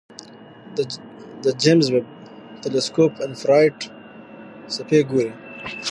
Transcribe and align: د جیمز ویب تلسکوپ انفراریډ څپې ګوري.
د 1.43 1.45
جیمز 1.61 1.87
ویب 1.93 2.07
تلسکوپ 2.63 3.13
انفراریډ 3.27 3.77
څپې 4.73 4.99
ګوري. 5.09 5.33